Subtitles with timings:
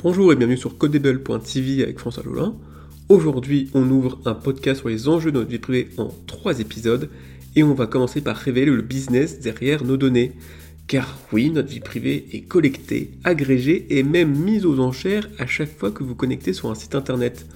[0.00, 2.54] Bonjour et bienvenue sur codable.tv avec François Lolin.
[3.08, 7.10] Aujourd'hui, on ouvre un podcast sur les enjeux de notre vie privée en trois épisodes
[7.56, 10.34] et on va commencer par révéler le business derrière nos données.
[10.86, 15.76] Car oui, notre vie privée est collectée, agrégée et même mise aux enchères à chaque
[15.76, 17.46] fois que vous connectez sur un site internet.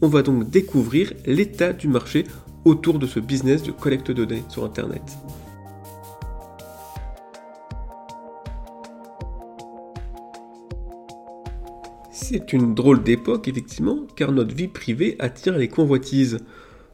[0.00, 2.24] On va donc découvrir l'état du marché
[2.64, 5.02] autour de ce business de collecte de données sur internet.
[12.14, 16.40] C'est une drôle d'époque, effectivement, car notre vie privée attire les convoitises.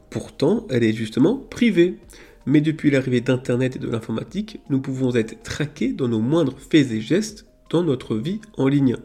[0.09, 1.97] Pourtant, elle est justement privée.
[2.45, 6.91] Mais depuis l'arrivée d'Internet et de l'informatique, nous pouvons être traqués dans nos moindres faits
[6.91, 8.95] et gestes dans notre vie en ligne.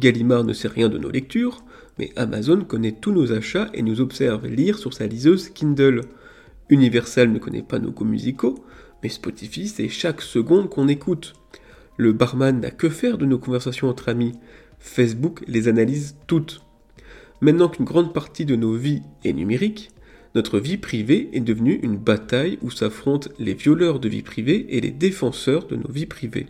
[0.00, 1.62] Gallimard ne sait rien de nos lectures,
[2.00, 6.00] mais Amazon connaît tous nos achats et nous observe lire sur sa liseuse Kindle.
[6.68, 8.64] Universal ne connaît pas nos goûts musicaux,
[9.04, 11.34] mais Spotify c'est chaque seconde qu'on écoute.
[11.96, 14.34] Le barman n'a que faire de nos conversations entre amis,
[14.78, 16.62] Facebook les analyse toutes.
[17.40, 19.90] Maintenant qu'une grande partie de nos vies est numérique,
[20.34, 24.80] notre vie privée est devenue une bataille où s'affrontent les violeurs de vie privée et
[24.80, 26.46] les défenseurs de nos vies privées.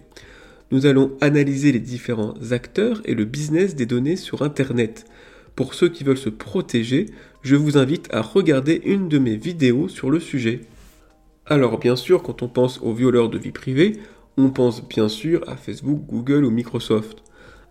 [0.71, 5.07] Nous allons analyser les différents acteurs et le business des données sur Internet.
[5.55, 7.07] Pour ceux qui veulent se protéger,
[7.43, 10.63] je vous invite à regarder une de mes vidéos sur le sujet.
[11.47, 13.95] Alors bien sûr, quand on pense aux violeurs de vie privée,
[14.37, 17.23] on pense bien sûr à Facebook, Google ou Microsoft.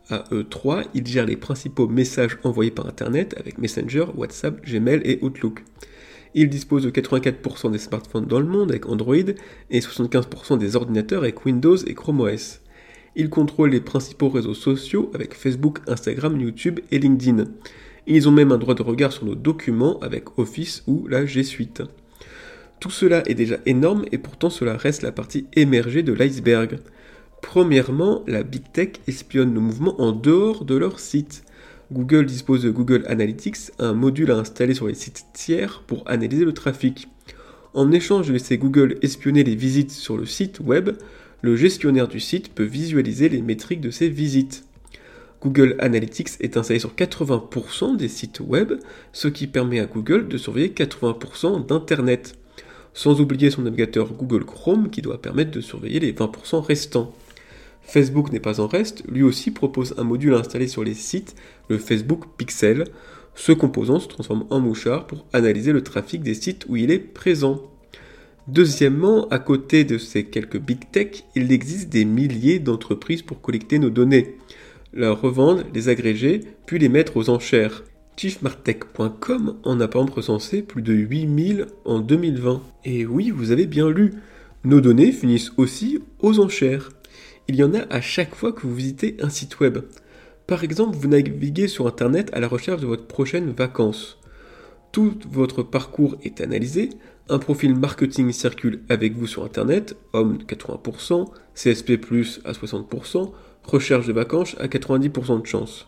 [0.09, 5.01] À eux trois, ils gèrent les principaux messages envoyés par Internet avec Messenger, WhatsApp, Gmail
[5.03, 5.63] et Outlook.
[6.33, 11.23] Ils disposent de 84% des smartphones dans le monde avec Android et 75% des ordinateurs
[11.23, 12.61] avec Windows et Chrome OS.
[13.15, 17.45] Ils contrôlent les principaux réseaux sociaux avec Facebook, Instagram, YouTube et LinkedIn.
[18.05, 21.43] Ils ont même un droit de regard sur nos documents avec Office ou la G
[21.43, 21.81] Suite.
[22.79, 26.77] Tout cela est déjà énorme et pourtant cela reste la partie émergée de l'iceberg.
[27.41, 31.43] Premièrement, la Big Tech espionne nos mouvements en dehors de leur site.
[31.91, 36.43] Google dispose de Google Analytics, un module à installer sur les sites tiers pour analyser
[36.43, 37.07] le trafic.
[37.73, 40.97] En échange de laisser Google espionner les visites sur le site web,
[41.41, 44.65] le gestionnaire du site peut visualiser les métriques de ses visites.
[45.41, 48.73] Google Analytics est installé sur 80% des sites web,
[49.13, 52.35] ce qui permet à Google de surveiller 80% d'Internet.
[52.93, 57.13] Sans oublier son navigateur Google Chrome qui doit permettre de surveiller les 20% restants.
[57.87, 61.35] Facebook n'est pas en reste, lui aussi propose un module installé sur les sites,
[61.69, 62.83] le Facebook Pixel.
[63.33, 66.99] Ce composant se transforme en mouchard pour analyser le trafic des sites où il est
[66.99, 67.61] présent.
[68.49, 73.79] Deuxièmement, à côté de ces quelques big tech, il existe des milliers d'entreprises pour collecter
[73.79, 74.35] nos données,
[74.93, 77.83] leur revendre, les agréger, puis les mettre aux enchères.
[78.17, 82.61] Chiefmartech.com en a par exemple recensé plus de 8000 en 2020.
[82.83, 84.13] Et oui, vous avez bien lu,
[84.65, 86.89] nos données finissent aussi aux enchères
[87.47, 89.79] il y en a à chaque fois que vous visitez un site web.
[90.47, 94.17] Par exemple, vous naviguez sur Internet à la recherche de votre prochaine vacances.
[94.91, 96.89] Tout votre parcours est analysé,
[97.29, 101.99] un profil marketing circule avec vous sur Internet, homme 80%, CSP+,
[102.45, 103.31] à 60%,
[103.63, 105.87] recherche de vacances à 90% de chance.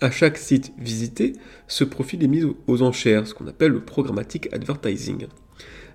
[0.00, 1.32] À chaque site visité,
[1.66, 5.26] ce profil est mis aux enchères, ce qu'on appelle le programmatic advertising.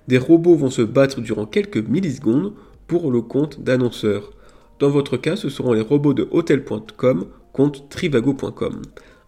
[0.08, 2.52] Des robots vont se battre durant quelques millisecondes
[2.86, 4.32] pour le compte d'annonceurs.
[4.78, 8.82] Dans votre cas, ce seront les robots de hotel.com contre trivago.com.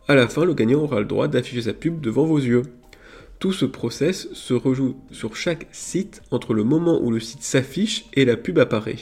[0.09, 2.63] À la fin, le gagnant aura le droit d'afficher sa pub devant vos yeux.
[3.39, 8.07] Tout ce process se rejoue sur chaque site entre le moment où le site s'affiche
[8.15, 8.99] et la pub apparaît.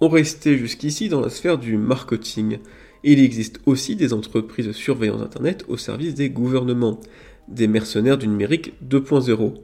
[0.00, 2.58] On restait jusqu'ici dans la sphère du marketing.
[3.02, 7.00] Il existe aussi des entreprises de surveillance Internet au service des gouvernements,
[7.48, 9.54] des mercenaires du numérique 2.0.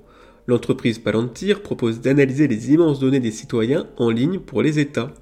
[0.47, 5.15] L'entreprise Palantir propose d'analyser les immenses données des citoyens en ligne pour les États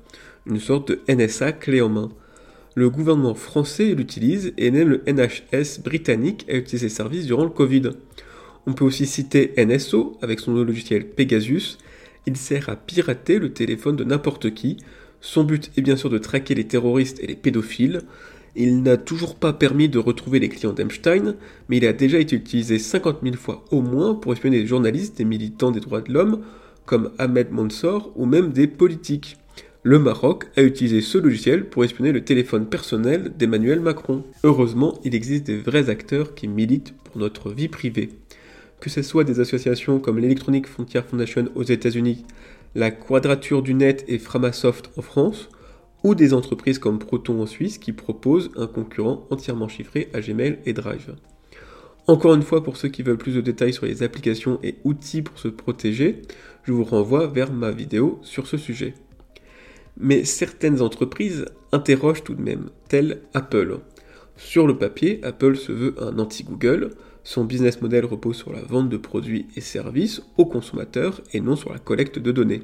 [0.47, 2.11] une sorte de NSA clé en main.
[2.75, 7.51] Le gouvernement français l'utilise et même le NHS britannique a utilisé ses services durant le
[7.51, 7.91] Covid.
[8.67, 11.79] On peut aussi citer NSO avec son logiciel Pegasus.
[12.27, 14.79] Il sert à pirater le téléphone de n'importe qui.
[15.21, 18.01] Son but est bien sûr de traquer les terroristes et les pédophiles.
[18.55, 21.37] Il n'a toujours pas permis de retrouver les clients d'Epstein,
[21.69, 25.19] mais il a déjà été utilisé 50 000 fois au moins pour espionner des journalistes,
[25.19, 26.43] des militants des droits de l'homme,
[26.85, 29.39] comme Ahmed Mansour, ou même des politiques
[29.85, 34.23] le Maroc a utilisé ce logiciel pour espionner le téléphone personnel d'Emmanuel Macron.
[34.45, 38.11] Heureusement, il existe des vrais acteurs qui militent pour notre vie privée.
[38.79, 42.25] Que ce soit des associations comme l'Electronic Frontier Foundation aux États-Unis,
[42.77, 45.49] la Quadrature du Net et Framasoft en France,
[46.05, 50.59] ou des entreprises comme Proton en Suisse qui proposent un concurrent entièrement chiffré à Gmail
[50.65, 51.17] et Drive.
[52.07, 55.23] Encore une fois, pour ceux qui veulent plus de détails sur les applications et outils
[55.23, 56.23] pour se protéger,
[56.63, 58.95] je vous renvoie vers ma vidéo sur ce sujet.
[59.99, 63.79] Mais certaines entreprises interrogent tout de même, telles Apple.
[64.37, 66.91] Sur le papier, Apple se veut un anti-Google.
[67.25, 71.57] Son business model repose sur la vente de produits et services aux consommateurs et non
[71.57, 72.63] sur la collecte de données.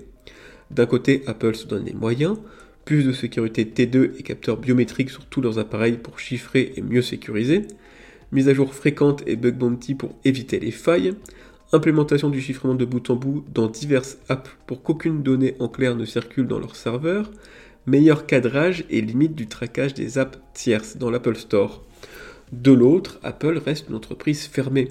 [0.71, 2.39] D'un côté, Apple se donne les moyens,
[2.85, 7.03] plus de sécurité T2 et capteurs biométriques sur tous leurs appareils pour chiffrer et mieux
[7.03, 7.63] sécuriser,
[8.33, 11.15] mise à jour fréquente et bug bounty pour éviter les failles,
[11.73, 15.97] implémentation du chiffrement de bout en bout dans diverses apps pour qu'aucune donnée en clair
[15.97, 17.31] ne circule dans leur serveur,
[17.87, 21.85] meilleur cadrage et limite du traquage des apps tierces dans l'Apple Store.
[22.53, 24.88] De l'autre, Apple reste une entreprise fermée.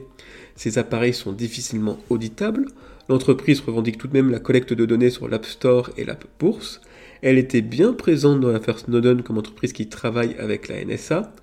[0.56, 2.66] Ses appareils sont difficilement auditables,
[3.10, 6.82] l'entreprise revendique tout de même la collecte de données sur l'App Store et l'App Bourse,
[7.22, 11.34] elle était bien présente dans l'affaire Snowden comme entreprise qui travaille avec la NSA,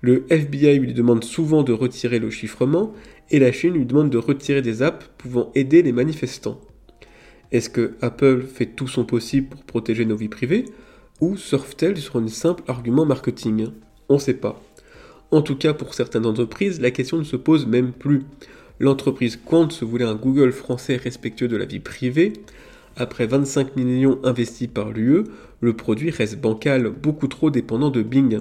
[0.00, 2.94] le FBI lui demande souvent de retirer le chiffrement
[3.30, 6.60] et la Chine lui demande de retirer des apps pouvant aider les manifestants.
[7.52, 10.64] Est-ce que Apple fait tout son possible pour protéger nos vies privées
[11.20, 13.68] ou surfe-t-elle sur un simple argument marketing?
[14.08, 14.62] On ne sait pas.
[15.30, 18.22] En tout cas, pour certaines entreprises, la question ne se pose même plus.
[18.78, 22.32] L'entreprise Quant se voulait un Google français respectueux de la vie privée.
[22.96, 25.24] Après 25 millions investis par l'UE,
[25.60, 28.40] le produit reste bancal, beaucoup trop dépendant de Bing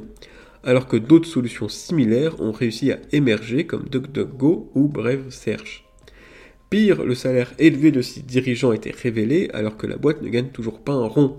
[0.64, 5.86] alors que d'autres solutions similaires ont réussi à émerger comme DuckDuckGo ou Brave Search.
[6.70, 10.50] Pire, le salaire élevé de ses dirigeants était révélé alors que la boîte ne gagne
[10.50, 11.38] toujours pas un rond.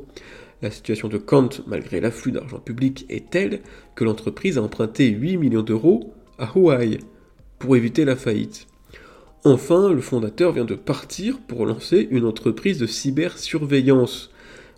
[0.63, 3.61] La situation de Kant, malgré l'afflux d'argent public, est telle
[3.95, 6.99] que l'entreprise a emprunté 8 millions d'euros à Hawaï
[7.59, 8.67] pour éviter la faillite.
[9.45, 14.31] Enfin, le fondateur vient de partir pour lancer une entreprise de cybersurveillance.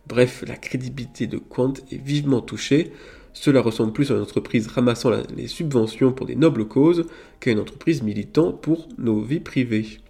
[0.07, 2.93] Bref, la crédibilité de Quant est vivement touchée,
[3.33, 7.07] cela ressemble plus à une entreprise ramassant les subventions pour des nobles causes
[7.41, 10.01] qu'à une entreprise militant pour nos vies privées.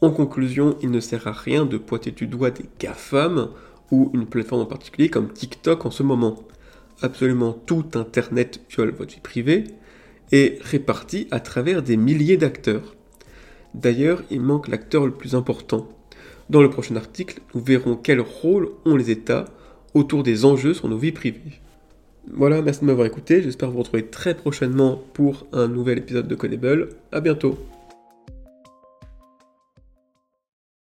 [0.00, 3.50] En conclusion, il ne sert à rien de pointer du doigt des GAFAM
[3.90, 6.36] ou une plateforme en particulier comme TikTok en ce moment.
[7.02, 9.64] Absolument tout Internet viole votre vie privée
[10.32, 12.94] et réparti à travers des milliers d'acteurs.
[13.74, 15.88] D'ailleurs, il manque l'acteur le plus important.
[16.48, 19.46] Dans le prochain article, nous verrons quel rôle ont les États
[19.94, 21.60] autour des enjeux sur nos vies privées.
[22.32, 23.42] Voilà, merci de m'avoir écouté.
[23.42, 26.90] J'espère vous retrouver très prochainement pour un nouvel épisode de Codable.
[27.12, 27.58] A bientôt.